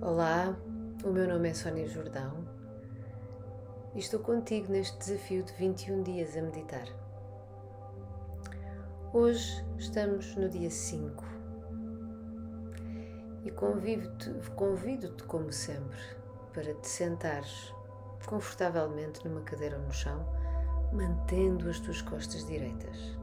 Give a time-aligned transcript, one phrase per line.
[0.00, 0.56] Olá,
[1.02, 2.46] o meu nome é Sónia Jordão
[3.96, 6.86] e estou contigo neste desafio de 21 dias a meditar.
[9.12, 11.24] Hoje estamos no dia 5
[13.44, 15.98] e convido-te, convido-te como sempre,
[16.54, 17.74] para te sentares
[18.24, 20.24] confortavelmente numa cadeira ou no chão,
[20.92, 23.17] mantendo as tuas costas direitas.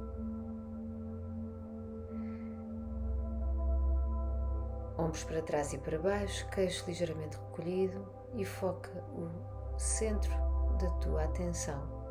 [4.97, 10.31] Ombros para trás e para baixo, queixo ligeiramente recolhido e foca o centro
[10.79, 12.05] da tua atenção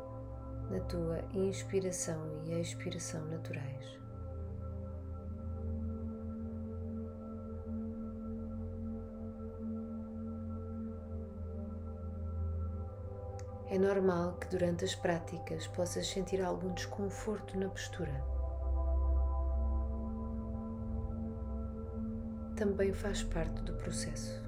[0.69, 4.05] na tua inspiração e expiração naturais.
[13.67, 18.34] É normal que durante as práticas possas sentir algum desconforto na postura.
[22.55, 24.41] Também faz parte do processo.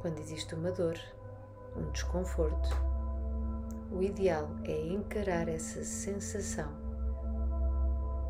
[0.00, 0.98] Quando existe uma dor,
[1.74, 2.68] um desconforto,
[3.90, 6.70] o ideal é encarar essa sensação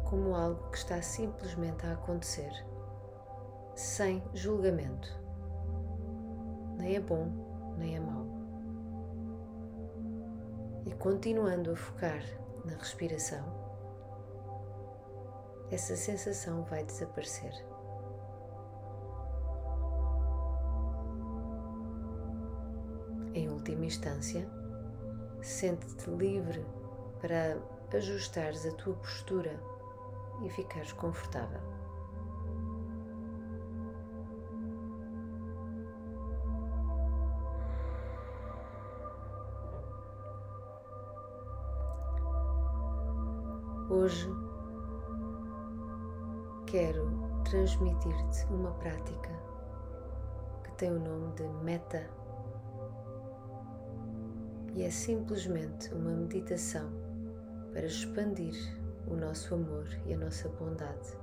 [0.05, 2.53] como algo que está simplesmente a acontecer,
[3.75, 5.09] sem julgamento.
[6.79, 8.27] Nem é bom, nem é mau.
[10.87, 12.23] E continuando a focar
[12.65, 13.66] na respiração,
[15.71, 17.53] essa sensação vai desaparecer.
[23.35, 24.49] Em última instância,
[25.43, 26.65] sente-te livre
[27.21, 27.59] para
[27.97, 29.61] ajustares a tua postura
[30.45, 31.61] e ficares confortável.
[43.89, 44.36] Hoje
[46.67, 47.09] quero
[47.45, 49.31] transmitir-te uma prática
[50.65, 52.11] que tem o nome de Meta
[54.75, 56.91] e é simplesmente uma meditação
[57.73, 58.57] para expandir
[59.07, 61.17] o nosso amor e a nossa bondade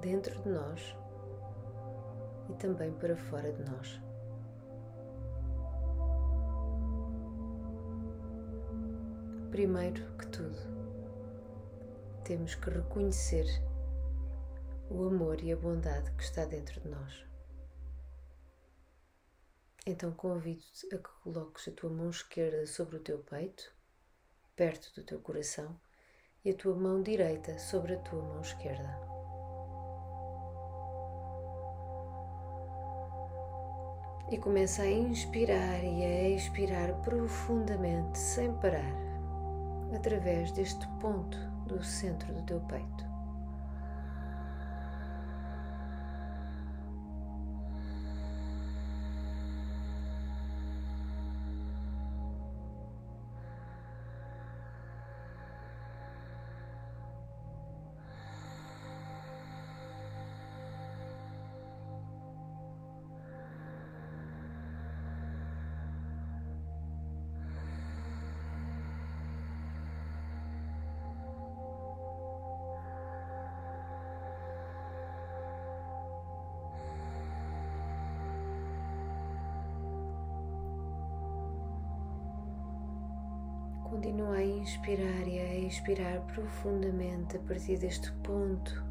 [0.00, 0.96] dentro de nós
[2.48, 4.00] e também para fora de nós.
[9.52, 10.79] Primeiro que tudo,
[12.30, 13.44] temos que reconhecer
[14.88, 17.24] o amor e a bondade que está dentro de nós.
[19.84, 23.74] Então convido-te a que coloques a tua mão esquerda sobre o teu peito,
[24.54, 25.76] perto do teu coração,
[26.44, 28.96] e a tua mão direita sobre a tua mão esquerda.
[34.30, 38.94] E começa a inspirar e a expirar profundamente, sem parar,
[39.92, 43.09] através deste ponto do centro do teu peito.
[84.00, 88.82] Continua a inspirar e a expirar profundamente a partir deste ponto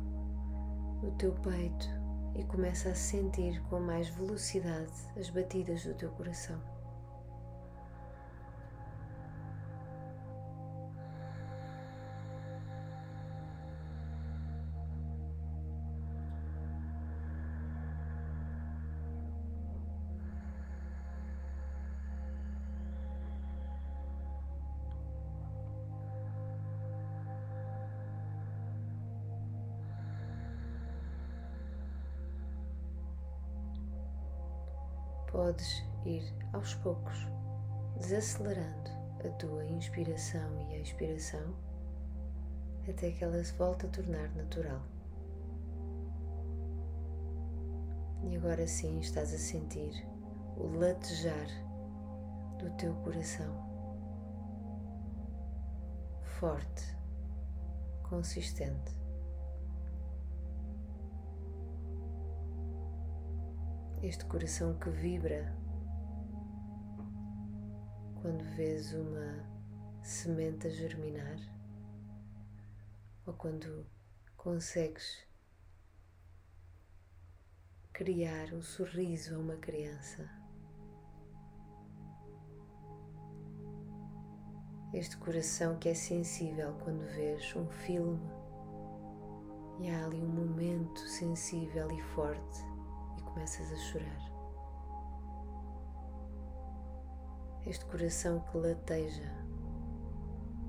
[1.01, 1.89] do teu peito
[2.35, 6.61] e começa a sentir com mais velocidade as batidas do teu coração.
[35.39, 37.17] Podes ir aos poucos
[37.97, 38.89] desacelerando
[39.25, 41.55] a tua inspiração e a expiração
[42.89, 44.81] até que ela se volte a tornar natural.
[48.21, 50.05] E agora sim estás a sentir
[50.57, 51.47] o latejar
[52.57, 53.55] do teu coração
[56.37, 56.97] forte,
[58.03, 58.98] consistente.
[64.01, 65.53] Este coração que vibra
[68.21, 69.45] quando vês uma
[70.01, 71.37] semente a germinar
[73.25, 73.85] ou quando
[74.37, 75.27] consegues
[77.91, 80.29] criar um sorriso a uma criança.
[84.93, 88.31] Este coração que é sensível quando vês um filme
[89.81, 92.68] e há ali um momento sensível e forte
[93.33, 94.31] começas a chorar.
[97.65, 99.31] Este coração que lateja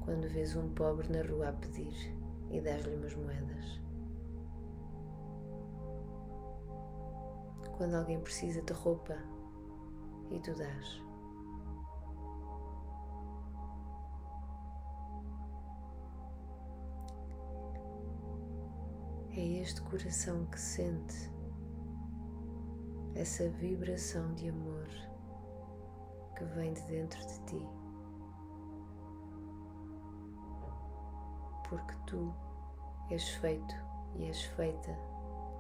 [0.04, 2.14] quando vês um pobre na rua a pedir
[2.50, 3.80] e dás-lhe umas moedas.
[7.76, 9.16] Quando alguém precisa de roupa
[10.30, 11.02] e tu dás.
[19.32, 21.29] É este coração que sente
[23.20, 24.88] essa vibração de amor
[26.34, 27.69] que vem de dentro de ti.
[31.69, 32.34] Porque tu
[33.11, 33.75] és feito
[34.14, 34.96] e és feita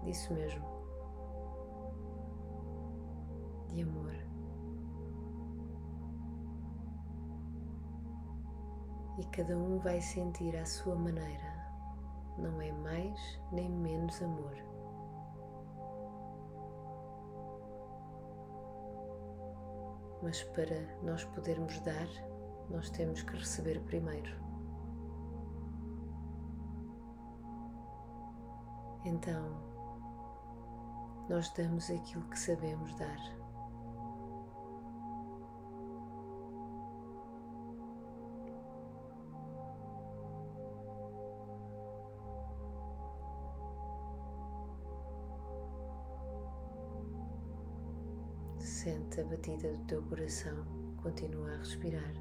[0.02, 0.64] disso mesmo
[3.68, 4.16] de amor.
[9.18, 11.70] E cada um vai sentir à sua maneira,
[12.38, 14.69] não é mais nem menos amor.
[20.22, 22.08] Mas para nós podermos dar,
[22.68, 24.30] nós temos que receber primeiro.
[29.04, 29.70] Então,
[31.28, 33.39] nós damos aquilo que sabemos dar.
[48.90, 50.66] Sente a batida do teu coração,
[51.00, 52.12] continua a respirar.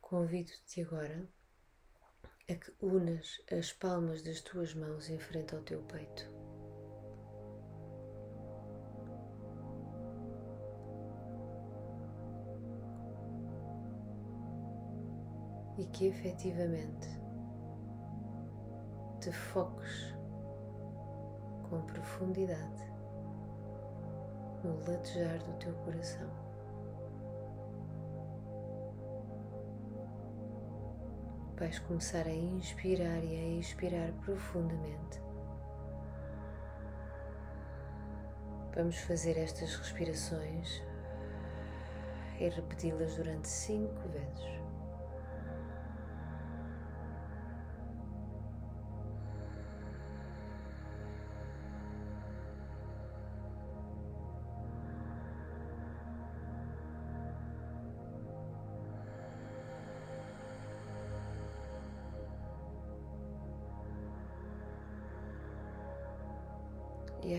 [0.00, 1.28] Convido-te agora
[2.48, 6.39] a que unas as palmas das tuas mãos em frente ao teu peito.
[15.92, 17.08] Que efetivamente
[19.20, 20.14] te foques
[21.68, 22.90] com profundidade
[24.64, 26.28] no latejar do teu coração.
[31.56, 35.20] Vais começar a inspirar e a expirar profundamente.
[38.74, 40.82] Vamos fazer estas respirações
[42.38, 44.69] e repeti-las durante cinco vezes.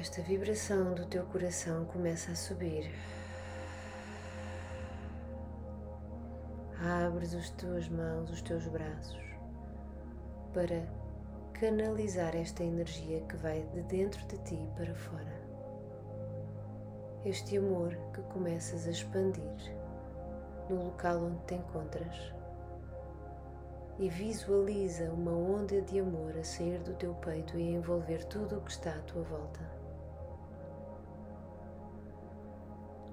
[0.01, 2.91] Esta vibração do teu coração começa a subir.
[7.05, 9.23] Abres as tuas mãos, os teus braços,
[10.55, 10.87] para
[11.53, 15.39] canalizar esta energia que vai de dentro de ti para fora.
[17.23, 19.75] Este amor que começas a expandir
[20.67, 22.33] no local onde te encontras
[23.99, 28.57] e visualiza uma onda de amor a sair do teu peito e a envolver tudo
[28.57, 29.80] o que está à tua volta.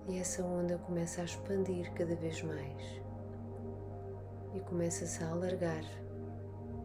[0.09, 3.03] E essa onda começa a expandir cada vez mais
[4.55, 5.85] e começa-se a alargar,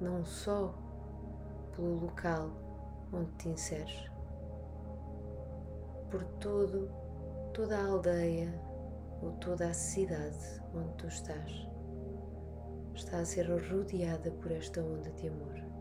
[0.01, 0.75] não só
[1.73, 2.51] pelo local
[3.13, 4.11] onde te inseres,
[6.11, 6.91] por todo,
[7.53, 8.53] toda a aldeia
[9.21, 11.73] ou toda a cidade onde tu estás
[12.93, 15.72] está a ser rodeada por esta onda de amor.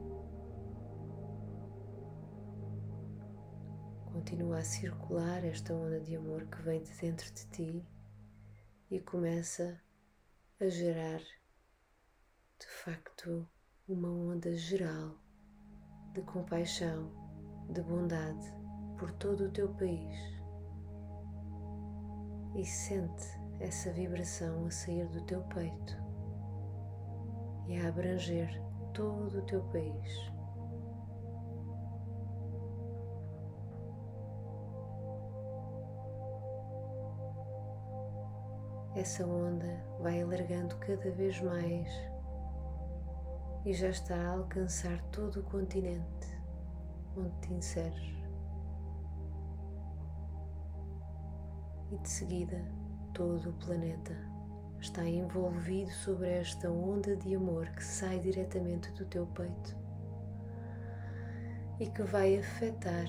[4.23, 7.85] Continua a circular esta onda de amor que vem de dentro de ti
[8.89, 9.83] e começa
[10.61, 13.49] a gerar de facto
[13.89, 15.19] uma onda geral
[16.13, 17.11] de compaixão,
[17.69, 18.47] de bondade
[18.97, 20.17] por todo o teu país.
[22.55, 23.27] E sente
[23.59, 25.97] essa vibração a sair do teu peito
[27.67, 28.63] e a abranger
[28.95, 30.32] todo o teu país.
[38.95, 41.89] Essa onda vai alargando cada vez mais
[43.65, 46.39] e já está a alcançar todo o continente
[47.17, 48.15] onde te inseres.
[51.91, 52.63] E de seguida
[53.15, 54.15] todo o planeta
[54.79, 59.77] está envolvido sobre esta onda de amor que sai diretamente do teu peito
[61.81, 63.07] e que vai afetar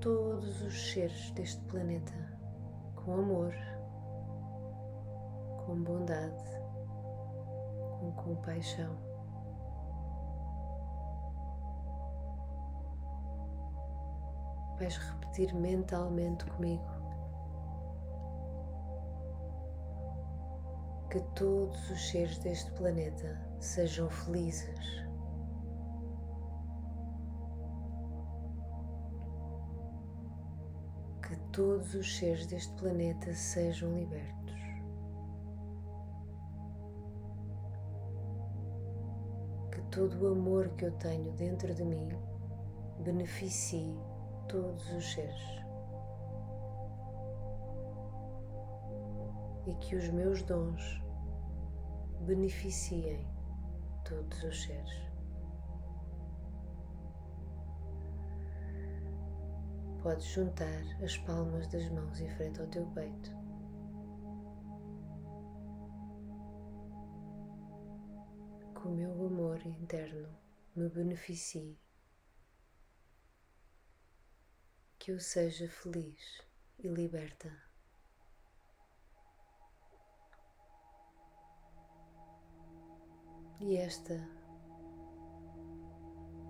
[0.00, 2.14] todos os seres deste planeta
[2.94, 3.54] com amor,
[5.68, 6.44] com bondade,
[8.00, 8.96] com compaixão.
[14.78, 16.88] Vais repetir mentalmente comigo
[21.10, 25.04] que todos os seres deste planeta sejam felizes.
[31.22, 34.47] Que todos os seres deste planeta sejam libertos.
[39.98, 42.08] Todo o amor que eu tenho dentro de mim
[43.00, 43.98] beneficie
[44.46, 45.58] todos os seres.
[49.66, 51.02] e que os meus dons
[52.20, 53.26] beneficiem
[54.04, 55.10] todos os seres.
[60.02, 63.47] Podes juntar as palmas das mãos em frente ao teu peito.
[68.88, 70.26] O meu amor interno
[70.74, 71.78] me beneficie,
[74.98, 76.42] que eu seja feliz
[76.78, 77.54] e liberta.
[83.60, 84.14] E esta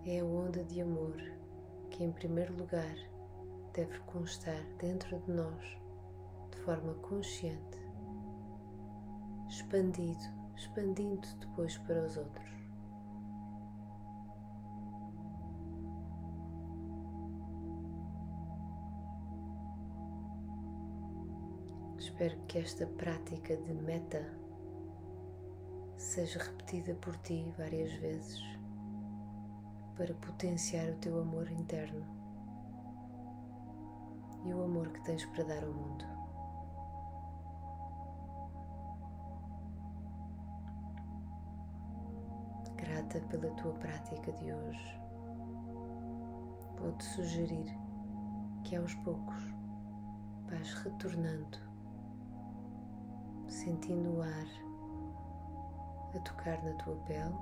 [0.07, 1.17] é a onda de amor
[1.91, 2.95] que, em primeiro lugar,
[3.73, 5.65] deve constar dentro de nós
[6.53, 7.79] de forma consciente,
[9.49, 12.49] expandido, expandindo depois para os outros.
[21.99, 24.27] Espero que esta prática de meta
[25.97, 28.43] seja repetida por ti várias vezes
[29.97, 32.05] para potenciar o teu amor interno
[34.45, 36.18] e o amor que tens para dar ao mundo.
[43.09, 45.01] Grata pela tua prática de hoje.
[46.79, 47.67] Vou-te sugerir
[48.65, 49.43] que aos poucos
[50.47, 51.59] vais retornando,
[53.47, 54.47] sentindo o ar
[56.15, 57.35] a tocar na tua pele,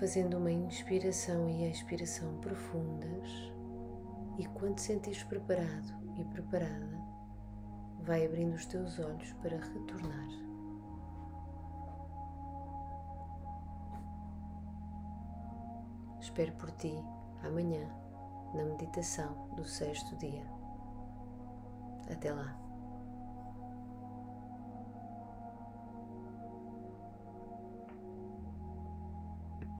[0.00, 3.30] fazendo uma inspiração e expiração profundas.
[4.38, 6.98] E quando sentires preparado e preparada,
[8.00, 10.49] vai abrindo os teus olhos para retornar.
[16.40, 16.94] Espero por ti
[17.44, 17.86] amanhã
[18.54, 20.42] na meditação do sexto dia.
[22.10, 22.56] Até lá.